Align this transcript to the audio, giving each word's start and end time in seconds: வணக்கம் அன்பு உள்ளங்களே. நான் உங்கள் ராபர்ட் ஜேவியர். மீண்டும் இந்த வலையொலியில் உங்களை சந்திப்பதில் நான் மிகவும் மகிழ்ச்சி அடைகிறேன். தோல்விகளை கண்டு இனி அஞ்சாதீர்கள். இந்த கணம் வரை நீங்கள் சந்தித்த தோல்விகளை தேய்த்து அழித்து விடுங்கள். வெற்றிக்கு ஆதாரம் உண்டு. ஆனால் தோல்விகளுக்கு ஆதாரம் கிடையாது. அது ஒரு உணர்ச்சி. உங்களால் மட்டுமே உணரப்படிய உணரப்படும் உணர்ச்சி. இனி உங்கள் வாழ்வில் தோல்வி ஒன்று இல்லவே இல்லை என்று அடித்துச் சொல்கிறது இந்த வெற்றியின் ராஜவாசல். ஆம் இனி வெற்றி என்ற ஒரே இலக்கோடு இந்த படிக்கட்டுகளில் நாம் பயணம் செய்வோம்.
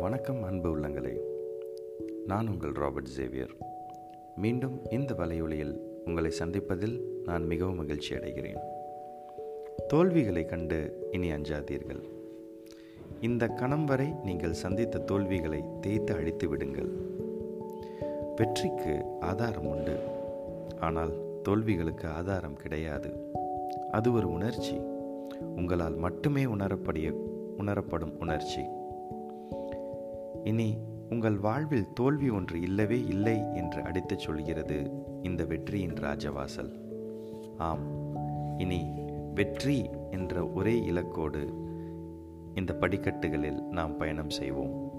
வணக்கம் 0.00 0.42
அன்பு 0.42 0.76
உள்ளங்களே. 0.76 1.18
நான் 2.26 2.48
உங்கள் 2.48 2.70
ராபர்ட் 2.70 3.08
ஜேவியர். 3.18 3.50
மீண்டும் 4.36 4.80
இந்த 4.90 5.14
வலையொலியில் 5.14 5.78
உங்களை 6.04 6.32
சந்திப்பதில் 6.38 7.00
நான் 7.24 7.46
மிகவும் 7.46 7.74
மகிழ்ச்சி 7.74 8.14
அடைகிறேன். 8.14 8.58
தோல்விகளை 9.86 10.44
கண்டு 10.44 11.08
இனி 11.12 11.32
அஞ்சாதீர்கள். 11.32 12.02
இந்த 13.20 13.46
கணம் 13.46 13.84
வரை 13.84 14.06
நீங்கள் 14.24 14.52
சந்தித்த 14.52 14.98
தோல்விகளை 14.98 15.64
தேய்த்து 15.80 16.14
அழித்து 16.14 16.48
விடுங்கள். 16.48 16.88
வெற்றிக்கு 18.36 19.04
ஆதாரம் 19.20 19.66
உண்டு. 19.66 19.96
ஆனால் 20.80 21.12
தோல்விகளுக்கு 21.42 22.08
ஆதாரம் 22.08 22.56
கிடையாது. 22.56 23.10
அது 23.90 24.12
ஒரு 24.12 24.32
உணர்ச்சி. 24.32 24.76
உங்களால் 25.40 25.94
மட்டுமே 25.94 26.44
உணரப்படிய 26.44 27.10
உணரப்படும் 27.56 28.20
உணர்ச்சி. 28.20 28.60
இனி 30.44 30.78
உங்கள் 31.10 31.38
வாழ்வில் 31.38 31.92
தோல்வி 31.92 32.30
ஒன்று 32.30 32.60
இல்லவே 32.60 33.04
இல்லை 33.04 33.38
என்று 33.54 33.82
அடித்துச் 33.82 34.18
சொல்கிறது 34.18 34.90
இந்த 35.22 35.44
வெற்றியின் 35.44 35.92
ராஜவாசல். 35.92 36.72
ஆம் 37.56 37.84
இனி 38.58 38.88
வெற்றி 39.34 39.90
என்ற 40.10 40.46
ஒரே 40.46 40.82
இலக்கோடு 40.82 41.54
இந்த 42.54 42.74
படிக்கட்டுகளில் 42.74 43.62
நாம் 43.62 43.96
பயணம் 43.96 44.30
செய்வோம். 44.30 44.93